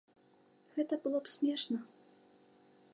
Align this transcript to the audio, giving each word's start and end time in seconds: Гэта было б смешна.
Гэта 0.79 0.93
было 1.05 1.17
б 1.27 1.33
смешна. 1.35 1.77